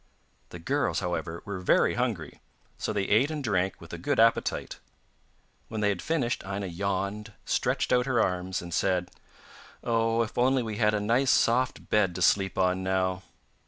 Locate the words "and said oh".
8.63-10.23